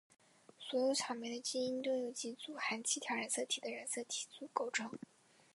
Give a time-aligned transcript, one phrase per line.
[0.57, 4.89] 所有草莓的基因都由几组含七条染色体的染色体组构成。